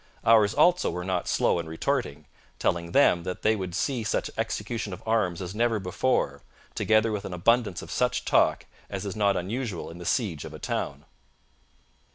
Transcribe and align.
Ours 0.25 0.55
also 0.55 0.89
were 0.89 1.03
not 1.03 1.27
slow 1.27 1.59
in 1.59 1.69
retorting, 1.69 2.25
telling 2.57 2.91
them 2.91 3.21
that 3.21 3.43
they 3.43 3.55
would 3.55 3.75
see 3.75 4.03
such 4.03 4.31
execution 4.35 4.93
of 4.93 5.03
arms 5.07 5.43
as 5.43 5.53
never 5.53 5.79
before, 5.79 6.41
together 6.73 7.11
with 7.11 7.23
an 7.23 7.35
abundance 7.35 7.83
of 7.83 7.91
such 7.91 8.25
talk 8.25 8.65
as 8.89 9.05
is 9.05 9.15
not 9.15 9.37
unusual 9.37 9.91
in 9.91 9.99
the 9.99 10.05
siege 10.07 10.43
of 10.43 10.55
a 10.55 10.57
town. 10.57 11.05